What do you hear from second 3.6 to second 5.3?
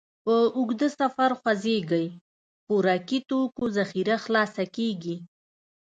ذخیره خلاصه کېږي.